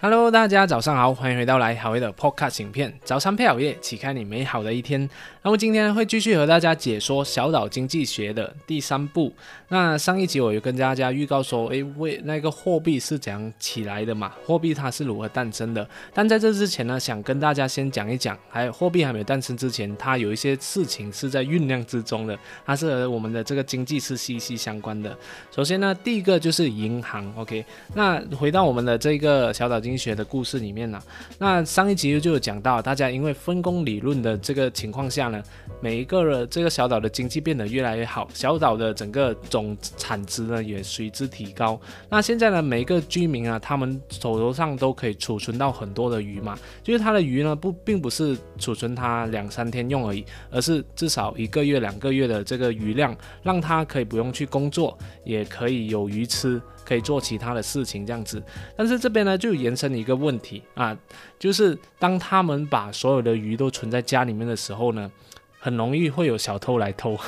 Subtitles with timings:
[0.00, 2.94] Hello，大家早上好，欢迎回到来好业的 Podcast 影片。
[3.02, 5.10] 早餐配好业，启开你美好的一天。
[5.42, 9.32] 那么今天会继续和大家解说小岛经济学的第三步。
[9.70, 14.32] 那上一集我有跟大家预告说，诶，为那个货币是怎样起来的嘛？
[14.46, 15.84] 货币它是如何诞生的？
[16.14, 25.16] 但在这之前呢，想跟大家先讲一讲，还有货币还没有诞生之前，它有一些事情是在酝酿之中的，它是和我们的这个经济是息息相关的。
[25.50, 27.64] 首先呢，第一个就是银行，OK。
[27.94, 31.00] 那回到我们的这个小岛经济学的故事里面呢，
[31.38, 35.42] 那上一集就有讲到，大家因为分工理论的这个情况下呢，
[35.80, 41.80] 每一个的这个小岛的经济变得越来越好，小岛的整个总产值呢也随之提高。
[42.08, 56.60] 那现在呢，每一个居民啊，他们手头上都可以储存到很多的鱼嘛，就是他的鱼呢不并不是储存他两三天用而已，而是至少一个月、两个月的这个鱼量，让他可以不用去工作，也可以有鱼吃。
[56.88, 58.42] 可以做其他的事情，这样子，
[58.74, 60.96] 但是这边呢就延伸一个问题啊，
[61.38, 65.10] 就是当他们把所有的鱼都存在家里面的时候呢，
[65.58, 67.18] 很容易会有小偷来偷，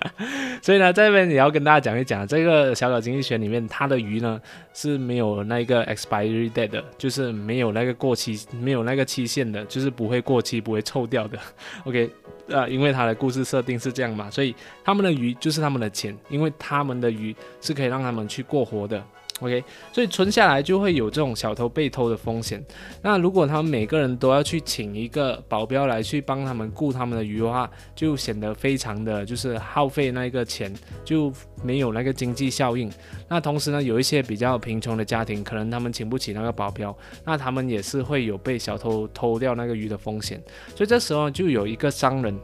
[0.60, 4.38] 所以呢这边也要跟大家讲一讲，这个小小经济学里面，它的鱼呢
[4.74, 11.38] 是没有那个 expiry date 的，就是没有那个过期，没有那个期限的，就是不会过期，不会臭掉的。
[11.84, 12.10] OK，
[12.48, 19.02] 呃，因为他的故事设定是这样嘛，所以他们的鱼就是他们的钱，因为他们的鱼是可以让他们去过活的。
[19.40, 22.64] OK，所以存下来就会有这种小偷被偷的风险。
[23.02, 30.72] 那如果他们每个人都要去请一个保镖来去帮他们雇他们的鱼的话，就显得非常的就是耗费那个钱，
[31.04, 31.30] 就
[31.62, 32.90] 没有那个经济效应。
[33.28, 40.42] 那同时呢，有一些比较贫穷的家庭，可能他们请不起那个保镖，那他们也是会有被小偷偷掉那个鱼的风险。
[40.74, 42.34] 所以这时候就有一个商人，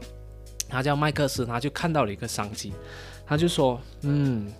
[0.69, 2.71] 他叫麦克斯，他就看到了一个商机，
[3.25, 4.53] 他就说，嗯。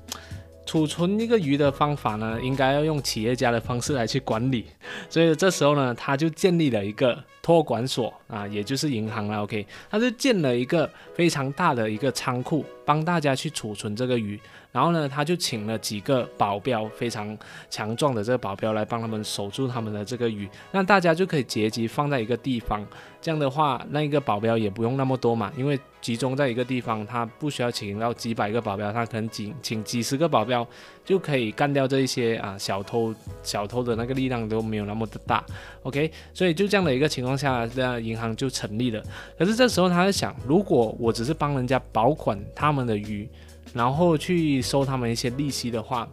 [0.73, 4.65] 储存一个鱼的方法呢，应该要用企业家的方式来去管理，
[5.11, 9.43] 所以这时候呢，他就建立了一个托管所啊，也就是银行了。
[9.43, 14.41] OK，他就建了一个非常大的一个仓库，帮大家去储存这个鱼。
[14.71, 17.37] 然后呢，他就请了几个保镖，非常
[17.69, 22.83] 强壮的这个保镖来帮他们守住他们的这个鱼，那大家就可以结集放在一个地方。
[23.21, 30.67] 这样的话，那一个保镖也不用那么多嘛，因为集中在一个地方，他不需要请到几百个保镖，他可能仅请几十个保镖
[31.05, 35.45] 就可以干掉这一些啊小偷，小偷的那个力量都没有那么的大。
[35.83, 39.03] OK，所以就这样的一个情况下，这样银行就成立了。
[39.39, 43.29] 可是这时候他在想，如果我只是帮人家保管他们的鱼。
[43.73, 46.07] 然后去收他们一些利息的话，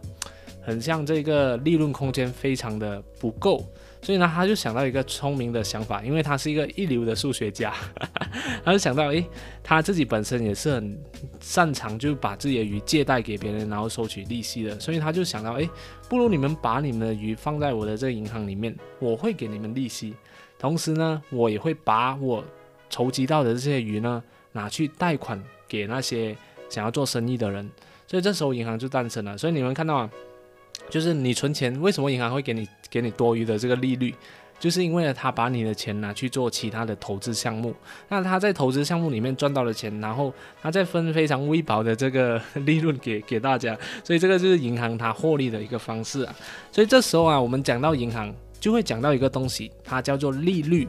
[0.62, 3.62] 很像这个利润空间非常的不够，
[4.00, 7.74] 所以呢，他就想到一个聪明的想法，因为他是一个一流的数学家，
[8.64, 9.26] 他就想到，诶，
[9.62, 10.98] 他自己本身也是很
[11.38, 15.68] 擅长就把自己的鱼借贷给别人，然后收取利息的，所以他就想到，诶，
[16.08, 20.14] 不如你们把你们的鱼放在我的这个银行里面，我会给你们利息，
[20.60, 22.44] 同时呢，我也会把我
[22.88, 24.22] 筹集到的这些鱼呢
[24.52, 26.36] 拿去贷款给那些。
[26.70, 27.68] 想要做生意的人，
[28.06, 29.36] 所以这时候银行就诞生了。
[29.36, 30.10] 所以你们看到啊，
[30.88, 34.14] 就是你存钱，为什么银行会给你给你多余的这个利率？
[34.60, 37.74] 就是因为呢，他把你的钱拿去做其他的投资项目，
[38.08, 40.32] 那他在投资项目里面赚到了钱，然后
[40.62, 46.32] 他再分非常微薄的这个利润给给大家，所以这个就是银行它获利的一个方式啊。
[46.70, 50.86] 所以这时候啊，我们讲到银行，就会讲到一个东西，它叫做利率。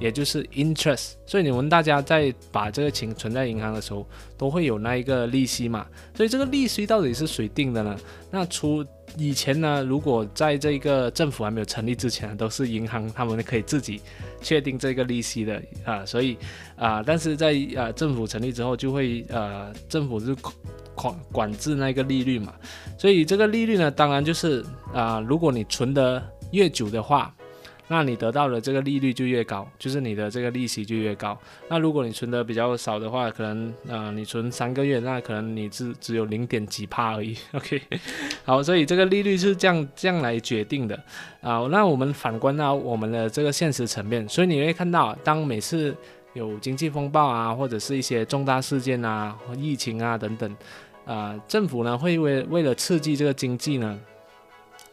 [0.00, 4.04] 也就是 interest，所以你们大家在把这个钱存在银行的时候，
[4.36, 5.86] 都会有那一个利息嘛？
[6.16, 7.96] 所以这个利息到底是谁定的呢？
[8.28, 8.84] 那除
[9.16, 14.00] 以前呢，如果在这个政府还没有成立之前，都是银行他们可以自己
[14.42, 16.04] 确定这个利息的啊。
[16.04, 16.36] 所以
[16.74, 20.34] 啊，但是在啊政府成立之后，就会呃政府是
[20.96, 22.52] 管管制那个利率嘛。
[22.98, 26.20] 所以这个利率呢，当然就是啊，如果你存的
[26.54, 27.34] 越久的话。
[27.86, 31.38] 那你得到的这个利率就越高，就是你的这个利息就越高。
[31.68, 37.36] 那如果你存的比较少的话，可能啊，你存三个月，那可能你只只有零点几帕而已。
[37.52, 37.82] OK，
[38.42, 40.98] 好，所以这个利率是这样这样来决定的
[41.42, 41.68] 啊。
[41.70, 45.94] 那我们反观到我们的这个现实层面，所以你会看到，当每次
[46.32, 50.56] 有经济风暴啊，或者是一些重大事件啊、疫情啊等等，
[51.04, 54.00] 啊，政府呢会为为了刺激这个经济呢。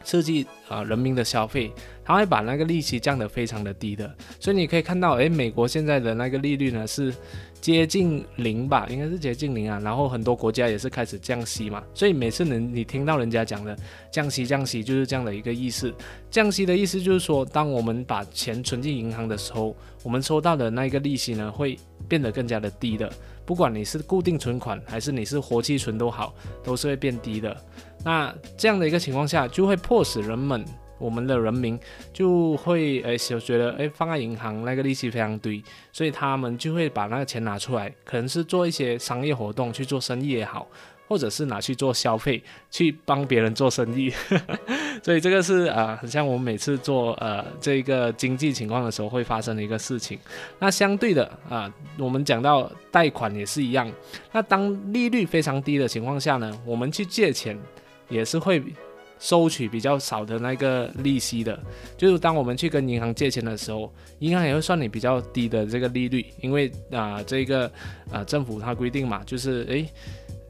[0.03, 1.71] 刺激啊人民的消费，
[2.03, 7.13] 他会把那个利息降得非常的低的，所以你可以看到，诶，美国现在的那个利率呢是
[7.59, 9.79] 接近零吧，应该是接近零啊。
[9.83, 13.77] 然后很多国家也是开始降息嘛，所以每次你你听到人家讲的
[14.11, 15.93] 降息降息，就是这样的一个意思。
[16.29, 21.77] 降息的意思就是说，当我们把钱存进银行的时候，我们收到的那个利息呢会
[22.07, 23.11] 变得更加的低的，
[23.45, 26.33] 不管你是固定存款还是你是活期存都好，
[26.63, 27.55] 都是会变低的。
[28.03, 30.63] 那这样的一个情况下，就会迫使人们
[30.97, 31.79] 我们的人民
[32.13, 40.67] 就会诶就觉得诶放在银行那个利息非常低，所以他们就会把那个钱拿出来，可能是做一些商业活动去做生意也好。
[41.07, 44.09] 或者是拿去做消费，去帮别人做生意，
[45.03, 50.17] 所以这个是呃，很像我们每次做呃这个经济情况的时候会发生的一个事情。
[50.57, 51.69] 那相对的啊，
[51.99, 53.91] 我们讲到贷款也是一样。
[54.31, 57.59] 那当利率非常低的情况下呢，我们去借钱
[58.11, 58.61] 也是会
[59.17, 61.59] 收取比较少的那个利息的。
[61.97, 67.71] 就是当我们去跟银行借钱的时候，银行也会算你比较低的这个利率，因为啊这个
[68.11, 69.87] 啊政府它规定嘛，就是诶。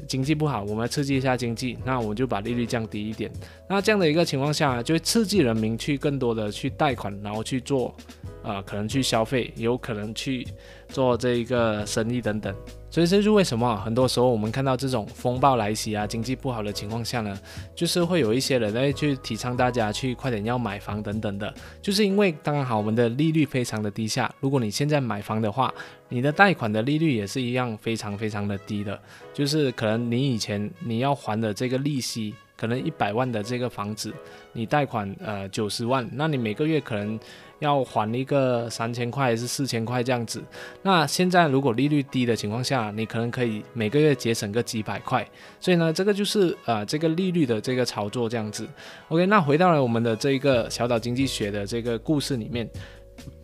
[0.07, 3.31] 经济不好，我们刺激一下经济，那我们就把利率降低一点。
[3.69, 7.95] 那这样的一个情况下，就会刺激人民去更多的去贷款，然后去做，
[8.41, 10.45] 呃，可能去消费，有可能去
[10.89, 12.53] 做这一个生意等等。
[12.91, 17.39] 所以这就是为什么很多时候我们看到这种风暴来袭啊，经济不好的情况下呢，
[17.73, 21.51] 就是会有一些人在去提倡大家去快点要买房等等的，
[21.81, 25.73] 就是因为刚好我们的利率非常的低下，如果你现在买房的话，
[26.09, 28.99] 你的贷款的利率也是一样非常非常的低的，
[29.33, 32.35] 就是可能你以前你要还的这个利息。
[32.57, 34.13] 可能一百万的这个房子，
[34.53, 37.19] 你贷款呃九十万，那你每个月可能
[37.61, 40.43] 要还一个三千块还是四千块这样子。
[40.81, 45.25] 那现在如果利率低的情况下，你可能可以每个月节省个几百块。
[45.59, 48.67] 所以呢，这个就是呃这个利率的这个操作这样子。
[49.09, 52.67] OK，那回到了我们的这一个小岛经济学的这个故事里面。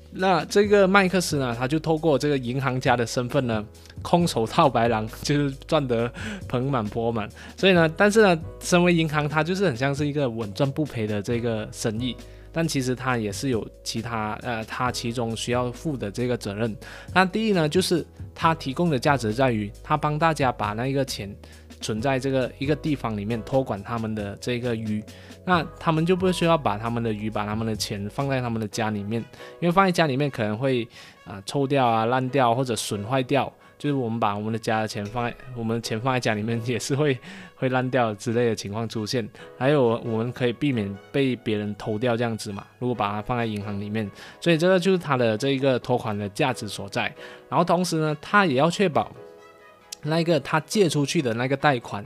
[0.09, 3.63] 那这个麦克斯呢，他就透过这个银行家的身份呢，
[4.01, 6.11] 空手套白狼，就是赚得
[6.47, 7.29] 盆满钵满。
[7.55, 12.15] 所以呢，但是呢，身为银行，它就是很像是一个稳赚不赔的这个生意。
[12.57, 16.75] 但其实它也是有其他呃，它其中需要负的这个责任。
[17.13, 21.31] 那第一呢，就是它提供的价值在于，它帮大家把那个钱。
[21.79, 25.03] 存在这个一个地方里面托管他们的这个鱼，
[25.45, 29.23] 那他们就不需要把他们的鱼、把他们的钱放在他们的家里面，
[29.59, 30.87] 因为放在家里面可能会
[31.23, 33.53] 啊臭掉啊、烂掉或者损坏掉。
[33.77, 37.17] 就是我们把我们的家的钱放在我们的钱放在家里面，也是会
[37.55, 39.27] 会烂掉之类的情况出现。
[39.57, 42.65] 还有我们可以避免被别人偷掉这样子嘛？
[42.79, 44.09] 如果把它放在银行里面，
[44.41, 47.03] 所以这个就是它的这一个托管的价值所在。
[47.49, 49.11] 然后同时呢，它也要确保。
[50.03, 52.05] 那个他借出去的那个贷款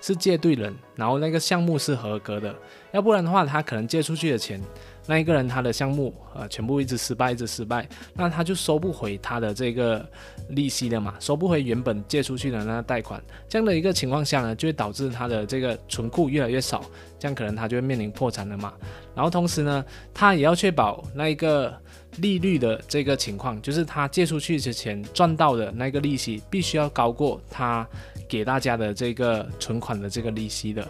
[0.00, 2.54] 是借对人，然后那个项目是合格的，
[2.92, 4.62] 要不然的话，他可能借出去的钱，
[5.06, 10.04] 那一个人他的项目呃全部一直失败，一直失败，那他就收不回他的这个
[10.50, 16.84] 利息了嘛，收不回原本借出去的那个贷款，这样的一个情况下呢，就会导致他的这个存库越来越少，
[17.18, 18.72] 这样可能他就会面临破产了嘛。
[19.14, 19.84] 然后同时呢，
[20.14, 21.72] 他也要确保那一个。
[22.18, 27.88] 利率的这个情况，就是他借出去之前赚到的那个利息，必须要高过他
[28.28, 30.86] 给大家的这个存款的这个利息的。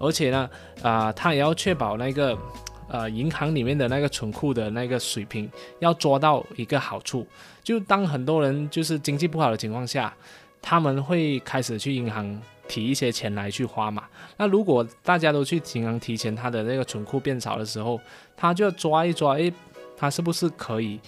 [0.00, 0.50] 而且呢，
[0.82, 2.36] 啊，他也要确保那个
[2.88, 7.26] 呃银行里面的那个存库的那个水平要抓到一个好处。
[7.62, 10.14] 就当很多人就是经济不好的情况下，
[10.60, 14.04] 他们会开始去银行提一些钱来去花嘛。
[14.36, 18.00] 那如果大家都去银行提钱，他的那个存库变少的时候，
[18.36, 19.52] 他就要抓一抓，诶。
[19.96, 20.98] 他是不是可以，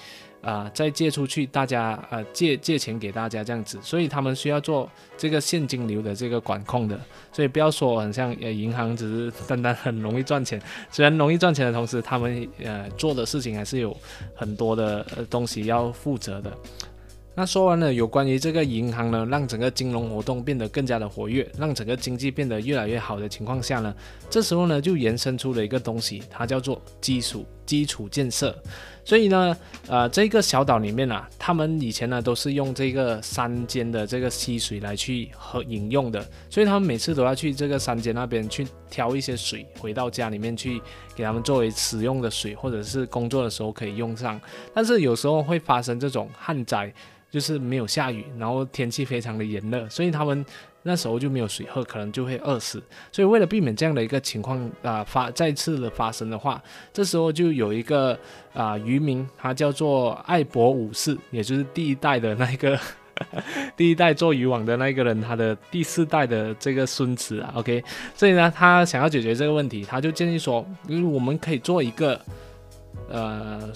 [0.46, 1.44] 啊，再借出去？
[1.44, 4.88] 大家呃借借钱给大家这样子，所以他们需要做
[5.18, 6.96] 这个现金流的这个管控的。
[7.32, 13.94] 所以不要说很像呃银行只是 单单很容易赚钱，虽然容易赚钱的同时，他们呃做的事情还是有
[14.36, 16.56] 很多的东西要负责的。
[17.34, 23.92] 那说完了有关于这个银行呢，让整个金融活动变得更加的活跃，让整个经济变得越来越好的情况下呢，
[24.30, 28.56] 这时候呢就延伸出了一个东西，它叫做基础基础建设。
[29.04, 29.56] 所以呢，
[29.86, 40.80] 呃，这个小岛里面啊，他们以前呢都是用这个山间的这个溪水来去喝饮用的，所以他们每次都要去这个山间那边去挑一些水回到家里面去
[41.14, 44.40] 给他们作为使用的水，或者是工作的时候可以用上。
[44.74, 46.92] 但是有时候会发生这种旱灾。
[47.28, 50.46] 就是没有下雨，然后天气非常的炎热，所以他们
[50.86, 52.80] 那时候就没有水喝，可能就会饿死。
[53.10, 56.62] 所以为了避免这样的一个情况啊发再次的发生的话，
[56.92, 58.18] 这时候就有一个
[58.54, 62.78] 啊渔民，他叫做艾博五世，也就是第一代的那个
[63.76, 67.52] 第一代做渔网的那个人，他的第四代的这个孙子啊。
[67.56, 67.82] OK，
[68.14, 72.20] 所以呢，他想要解决这个问题，他就建议说，因为我们可以做一个
[73.08, 73.70] 呃。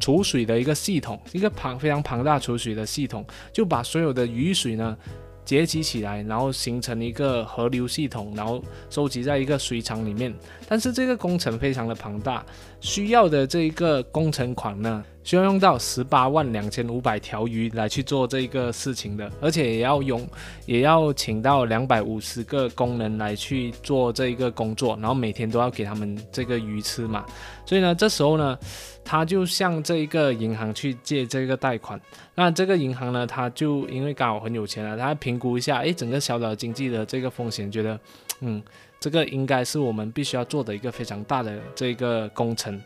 [0.00, 4.98] 储水的一个系统，一个庞非常庞大储水的系统，就把所有的雨水呢
[5.44, 10.34] 结集起来，然后形成一个河流系统，然后收集在一个水厂里面。
[10.66, 12.44] 但是这个工程非常的庞大，
[12.80, 20.24] 需要的这一个工程款呢，需要用到十八万两千五百条鱼来去做这个事情的，而且也要用，
[20.66, 27.24] 也要请到两百五十个工人来去做这一个工作，然后每天都要给他们这个鱼吃嘛。
[27.64, 28.58] 所以呢，这时候呢，
[29.02, 31.98] 他就向这一个银行去借这个贷款。
[32.34, 37.98] 那这个银行呢，他就因为刚好很有钱了，他评估一下，诶，整个小岛经济的这个风险，觉得，
[38.40, 38.62] 嗯，
[39.00, 42.78] 这个应该是我们必须要做的一个非常大的这个工程。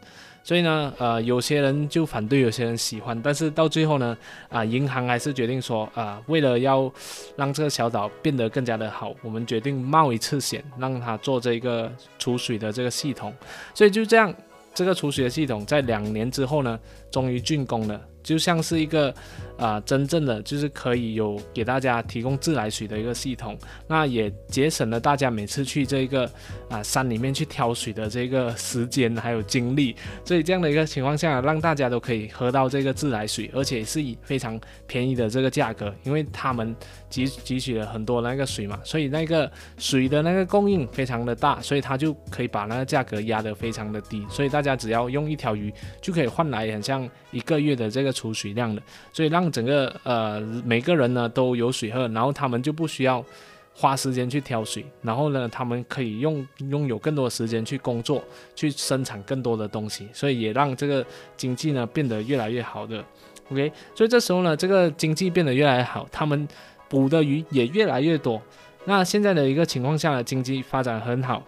[0.48, 4.16] 所以呢，呃，有些人就反对，有些人喜欢，但是到最后呢，
[4.48, 6.90] 啊，银行还是决定说，啊，为了要
[7.36, 13.30] 让这个小岛变得更加的好，我们决定冒一次险，让它做这个储水的这个系统。
[13.74, 14.34] 所以就这样，
[14.72, 18.00] 这个储水的系统在两年之后呢，终于竣工了。
[18.20, 19.14] 就像是一个
[19.56, 26.30] 啊，真正的就是可以有给大家提供自来水的一个系统，那也节省了大家每次去这个
[26.68, 29.96] 啊山里面去挑水的这个时间还有精力。
[30.26, 36.76] 所以这样的一个情况下，让大家都可以喝到这个自来水，而且是以非常便宜的这个价格，因为他们
[37.10, 45.72] 汲汲取了很多那个水嘛，所以那个水的那个供应非常的大，所以他就可以把那个价格压得非常的低，所以大家只要用一条鱼
[46.02, 46.97] 就可以换来很像
[47.30, 48.08] 一个月的这个。
[48.18, 53.24] 储水量的，所以让整个呃每个人呢都有水喝，然后他们就不需要
[53.72, 58.24] 花时间去挑水，然后呢他们可以用拥有更多时间去工作，
[58.56, 63.04] 去生产更多的东西，所以也让这个经济呢变得越来越好的。
[63.52, 66.48] OK，所以这时候呢这个经济变得越来越好，他们
[66.88, 68.42] 捕的鱼也越来越多。
[68.84, 71.40] 那现在的一个情况下呢，经济发展很好，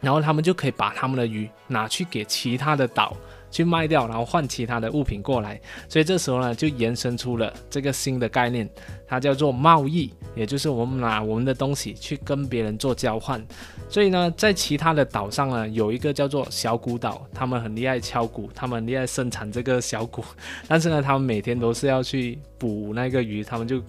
[0.00, 3.16] 然后他们就可以把他们的鱼拿去给其他的岛。
[3.50, 8.68] 去卖掉，然后换其他的物品过来，所以这时候呢，就延伸出了这个新的概念，
[9.06, 13.44] 它叫做贸易，也就是我们拿我们的东西去跟别人做交换。
[13.88, 20.24] 所以呢，在其他的岛上呢，有一个叫做小鼓岛，他们很厉害敲鼓，他们很厉害生产这个小鼓，
[20.68, 23.82] 但是呢，他们每天都是要去捕那个鱼，他们就。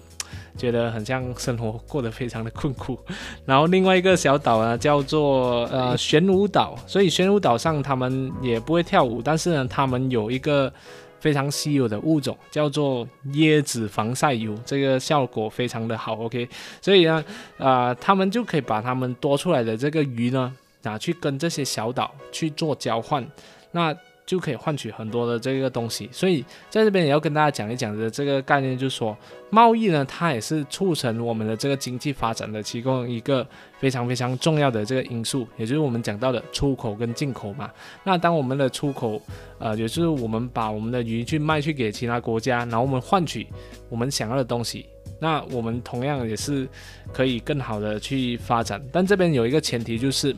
[0.58, 2.98] 觉得很像生活过得非常的困苦，
[3.46, 10.72] 然后另外一个小岛呢叫做呃玄武岛，所以玄武岛上他们也不会跳舞，但是呢他们有一个
[11.20, 16.48] 非常稀有的物种叫做椰子防晒油，这个效果非常的好，OK，
[16.82, 17.24] 所以呢
[17.58, 23.26] 啊他们就可以把他们多出来的这个鱼呢拿去跟这些小岛去做交换，
[23.72, 23.96] 那。
[24.28, 29.18] 就可以换取很多的这个东西，所以在这边也要跟大家讲一讲的这个概念，就是说
[29.50, 33.48] 贸易呢，它也是促成我们的这个经济发展的其中一个
[33.80, 37.72] 非常非常重要的这个因素，也就是我们讲到的出口跟进口嘛。
[38.04, 39.22] 那当我们的出口，
[39.60, 43.48] 呃，也就是我们把我们的鱼去卖去给其他国家，然后我们换取
[43.88, 44.88] 我们想要的东西，
[45.22, 46.68] 那我们同样也是
[47.14, 48.86] 可以更好的去发展。
[48.92, 50.36] 但这边有一个前提，就是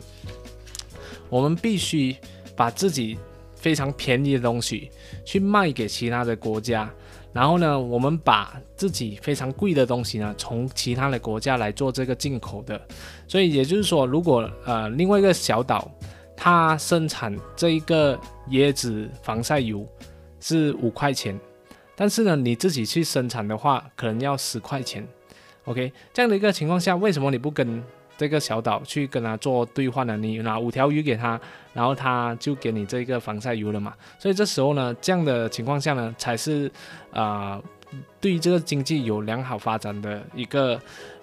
[1.27, 2.15] 我们必须
[2.55, 3.17] 把自己。
[3.59, 4.89] 非常便宜的东西
[5.25, 6.89] 去卖给其他的国家，
[7.33, 12.79] 然后呢，我们把自己非常贵的东西呢，从其他的国家来做这个进口的。
[13.27, 15.91] 所以也就是说，如果呃另外一个小岛
[16.35, 18.17] 它生产这一个
[18.51, 19.85] 椰子防晒油
[20.39, 21.37] 是五块钱，
[21.95, 25.05] 但是呢你自己去生产的话，可能要十块钱。
[25.65, 27.83] OK，这样的一个情况下，为什么你不跟？
[28.19, 31.39] 这个小岛去跟他做兑换了，你拿五条鱼给他，
[31.71, 33.93] 然后他就给你这个防晒油了嘛。
[34.19, 36.69] 所以这时候呢，这样的情况下呢，才是
[37.13, 37.61] 啊，
[38.19, 40.77] 对于这个经济有良好发展的一个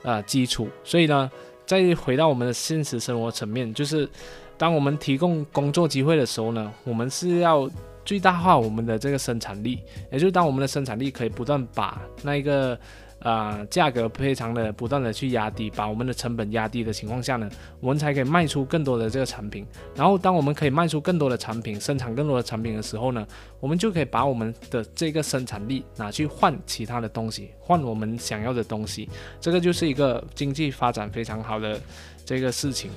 [0.05, 0.71] 呃基础。
[0.83, 1.31] 所以呢，
[1.67, 4.09] 再回到我们的现实生活层面，就是
[4.57, 7.69] 当我们提供工作机会的时候呢，我们是要
[8.07, 12.79] 最大化我们的这个生产力，也就是当我们的生产力可以不断把那一个。
[13.21, 17.49] 啊，价格非常的不断的去压低，把我们的成本压低的情况下呢，
[17.81, 19.67] 我们才可以卖出更多的这个产品。
[19.95, 23.27] 然后，当我们可以卖出更多的产品，生产更多的产品的时候呢，
[23.59, 29.09] 我们就可以把我们的这个生产力拿去换其他的东西，换我们想要的东西。
[29.41, 31.81] 这个就是一个经济发展非常好的
[32.25, 32.91] 这个事情。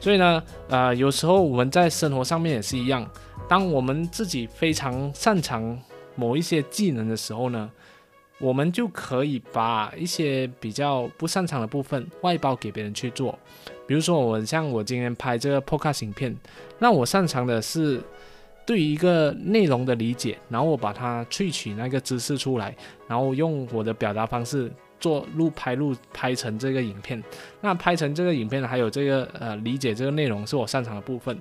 [0.00, 3.08] 所以呢，呃，有时候我们在生活上面也是一样，
[3.46, 5.78] 当我们自己非常擅长
[6.16, 7.70] 某一些技能的时候呢。
[8.40, 13.36] 我们就可以把一些比较不擅长的部分外包给别人去做，
[13.86, 16.36] 比如说我像我今天拍这个 podcast 影片，
[16.78, 18.00] 那我擅长的是
[18.64, 22.76] 对于一个内容的理解，然后我把它萃取那个知识出来，
[23.08, 27.20] 然后用我的表达方式做录拍录拍成这个影片。
[27.60, 31.36] 那拍成这个影片还有这个呃理解这个内容是我擅长的部分，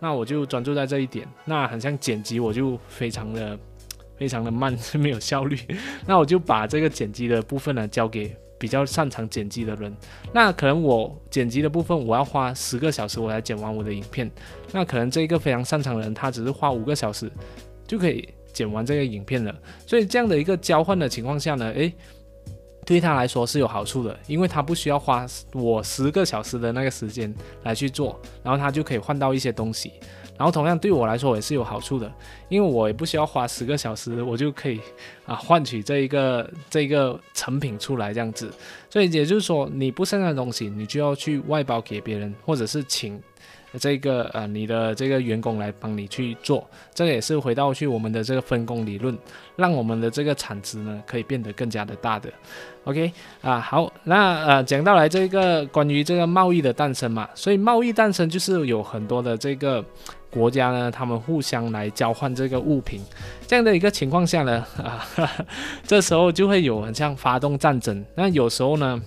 [0.00, 1.26] 那我就专注在这一点。
[1.46, 3.58] 那很像剪辑，我就非常的。
[4.22, 5.58] 非常的慢， 是没有效率。
[6.06, 9.92] 那我就把这个剪辑的部分呢交给比较擅长剪辑的人。
[10.32, 14.30] 那可能我剪辑的部分我要花十个小时我才剪完我的影片。
[14.70, 17.28] 那可能这一个非常擅长的人他只是花五个小时
[17.84, 19.52] 就可以剪完这个影片了。
[19.84, 21.92] 所以这样的一个交换的情况下呢，诶，
[22.86, 29.94] 对他来说是有好处的，因为他不需要花我十个小时的那个时间来去做，然后他就可以换到一些东西。
[30.42, 32.12] 然后同样对我来说也是有好处的，
[32.48, 34.80] 因为我也不需要花十个小时，我就可以
[35.24, 38.50] 啊换取这一个这一个成品出来这样子。
[38.90, 43.22] 所以也就是说，你不擅长的东西，你就要去外包给别人，或者是请。
[43.80, 49.16] 这个呃，你的这个员工来帮你去做，这个也是回到去我们的这个分工理论，
[49.56, 52.30] 让我们的这个产值呢可以变得更加的大的。
[52.84, 59.82] OK 啊，好，那呃讲到来这个关于这个贸易的诞生嘛，所以贸易诞生就是有很多的这个
[60.32, 63.00] 国家呢，他们互相来交换这个物品，
[63.46, 65.06] 这样的一个情况下呢，啊，
[65.86, 68.04] 这时候就会有很像发动战争。
[68.16, 69.00] 那有时候呢，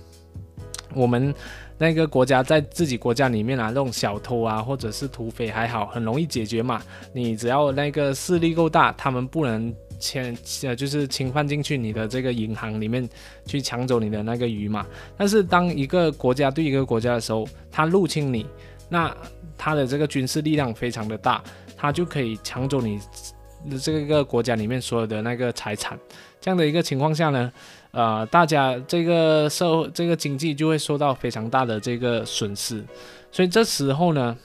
[0.94, 1.34] 我们。
[1.78, 6.82] 那个国家在自己国家里面啊，那种小偷啊，或者是土匪还好，很容易解决嘛。
[7.12, 13.06] 你只要那个势力够大，他们不能侵呃，就是侵犯进去你的这个银行里面
[13.46, 14.88] 去抢走你的那个鱼嘛。
[15.18, 18.46] 但是当一个国家对一个国家的时候，他入侵你，
[18.90, 19.16] 那
[19.58, 21.44] 他的这个军事力量非常的大，
[21.76, 23.00] 他就可以抢走你
[23.82, 26.00] 这个国家里面所有的那个财产。
[26.40, 27.52] 这样的一个情况下呢？
[27.92, 32.84] 呃，大家这个社会这个经济就会受到非常大的这个损失，
[33.32, 34.38] 所以这时候呢，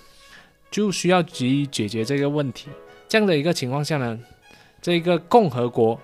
[0.71, 2.69] 就需要急于解决这个问题。
[3.09, 4.17] 这样的一个情况下呢，
[4.81, 6.01] 这个共和国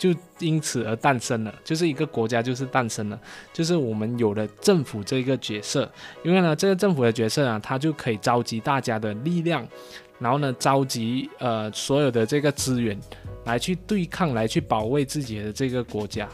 [0.00, 3.20] 就因此而诞生了，就是一个国家就是诞生了，
[3.52, 5.86] 就是我们有了政府这个角色。
[6.24, 9.68] 因为呢，这个政府的角色啊，它就可以召集大家的力量，
[10.18, 12.98] 然后呢，召集呃所有的这个资源
[13.44, 16.26] 来去对抗，来去保卫自己的这个国家。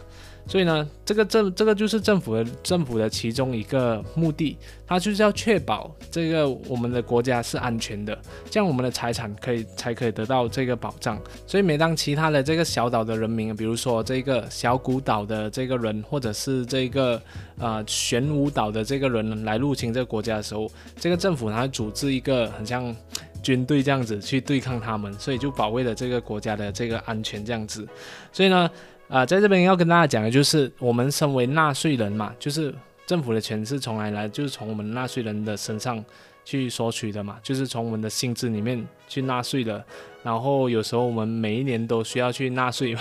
[0.48, 8.16] 所以呢，这个政这个就是政府的政府的其中一个目的，它就是要确保这个我们的国家是安全的，
[8.48, 11.20] 这样我们的财产可以才可以得到这个保障。
[11.48, 17.20] 所以每当其他的这个小岛的人民，比如说这个小古岛的这个人，或者是这个
[17.58, 22.94] 呃玄武岛的这个人来入侵这个国家的时候，这个政府它组织一个很像
[23.42, 27.85] 军队这样子去对抗他们，所以就保卫了这个国家的这个安全这样子。
[28.32, 28.70] 所以呢。
[29.09, 32.75] 啊，在这边要跟大家讲的就是，我们身为纳税人嘛，就是
[33.07, 36.05] 政府的钱是从来来，就是从我们纳税人的身上
[36.45, 39.85] 去索取的嘛，就是从我们的薪资里面去纳税的。
[40.25, 42.97] 然后有时候我们每一年都需要去纳税，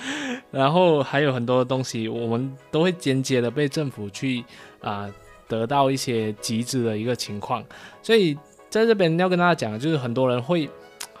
[0.52, 4.44] 然后还有很多东西，我们都会间接的被政府去
[4.82, 5.10] 啊
[5.48, 7.64] 得到一些集资的一个情况。
[8.02, 8.36] 所以
[8.68, 10.68] 在这边要跟大家讲的就是，很多人会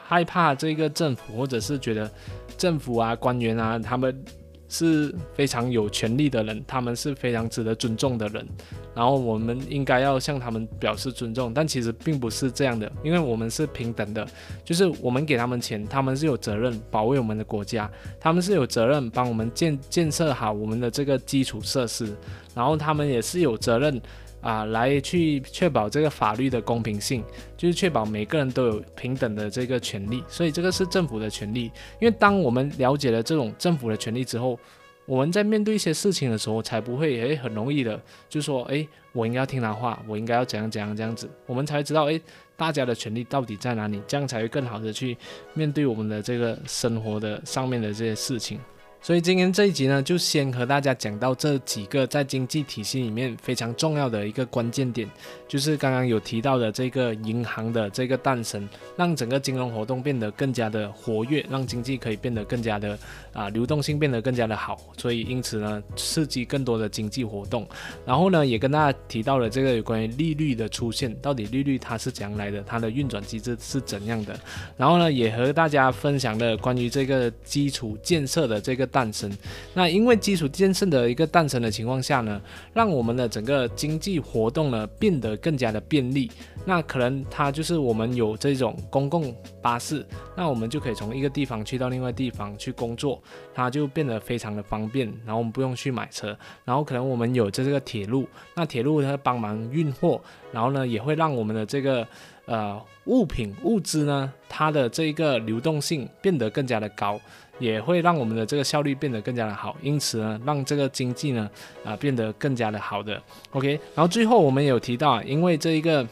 [0.06, 2.10] 害怕这个政府，或者是觉得。
[2.58, 4.24] 政府啊，官员啊，他们
[4.66, 8.48] 是非常有权力的人，他们是非常值得尊重的人，
[8.94, 11.52] 然后我们应该要向他们表示尊重。
[11.52, 14.26] 但其实并不是这样的，因为我们是平等的，
[14.64, 22.16] 就是我们给他们钱，他们是有责任保卫我们的国家，他们是有责任帮我们建建设好我们的这个基础设施，
[22.54, 24.00] 然后他们也是有责任。
[24.46, 27.24] 啊，来去确保这个法律的公平性，
[27.56, 31.64] 就是确保每个人都有平等的这个权利，所以这个是政府的权利。
[31.98, 34.56] 因为当我们了解了这种政府的权利之后，
[35.04, 42.20] 我们在面对一些事情的时候，才不会诶很容易的就说诶，我应该要听他话，我应该要怎样怎样这样子，我们才知道诶，
[42.56, 45.16] 大家的权利到底在哪里，这样才会更好的去
[45.54, 48.60] 面对我们的这个生活的上面的这些事情。
[49.02, 55.08] 所以今天这一集呢，就先和大家讲到这几个在经济体系里面非常重要的一个关键点，
[55.46, 62.98] 就是刚刚有提到的这个银行的这个诞生，让整个金融活动变得更加的活跃，让经济可以变得更加的
[63.32, 64.76] 啊流动性变得更加的好。
[64.96, 67.64] 所以因此呢，刺激更多的经济活动。
[68.04, 74.36] 然后呢，也跟大家提到了这个有关于利率的出现，到底利率它是怎样来的，它的运转机制是怎样的。
[74.76, 78.85] 然后呢，也和大家分享了关于这个基础建设的这个。
[78.86, 79.30] 诞生，
[79.74, 82.40] 那因为基础建设的一个诞生的情况下呢，
[82.72, 86.30] 让我们的整个经济活动呢变得更加的便利。
[86.64, 90.04] 那可能它就是我们有这种公共巴士，
[90.36, 93.22] 那我们就可以从一个地方去到另外地方去工作，
[93.54, 95.06] 它就变得非常的方便。
[95.24, 100.20] 然后我们不用去买车，然后可能我们有这个铁路，那铁路它帮忙运货，
[100.52, 102.06] 然后呢也会让我们的这个
[102.46, 107.20] 呃物品物资呢它的这一个流动性变得更加的高。
[107.58, 111.50] 也会让我们的这个效率变得更加的好，因此呢，让这个经济呢
[111.82, 113.18] 啊变得更加的好的。
[113.52, 116.06] OK，然后最后我们有提到，因为这一个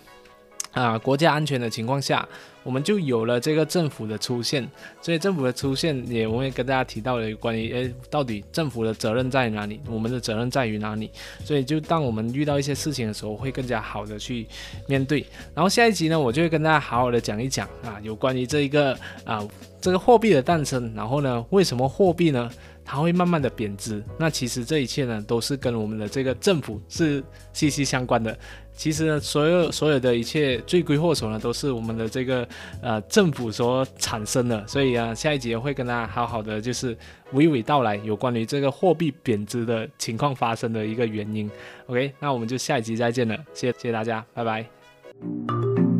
[0.73, 2.27] 啊国家安全的情况下，
[2.65, 4.69] 我们就有了这个政府的出现。
[5.01, 11.11] 所以政府的出现也我会跟大家提到了关于诶，到底政府的责任在哪里，我们的责任在于哪里。
[11.45, 14.47] 所以就当我们遇到一些事情的时候，会更加好的去
[14.89, 15.25] 面对。
[15.55, 19.47] 然后下一集呢，我就会跟大家好好的讲一讲啊，有关于这一个啊
[19.81, 22.51] 这个货币的诞生，然后呢，为什么货币呢？
[22.85, 28.37] 它会慢慢的贬值，那其实这一切呢，都是跟我们的这个政府是息息相关的。
[28.77, 32.47] 其实呢，所有所有的一切罪魁祸首呢，都是我们的这个
[32.83, 34.67] 呃政府所产生的。
[34.67, 36.95] 所以啊，下一集会跟大家好好的就是
[37.33, 41.49] 娓娓道来有关于这个货币贬值的情况发生的一个原因。
[41.87, 45.94] OK，那我们就下一集再见了，谢谢谢大家，拜拜。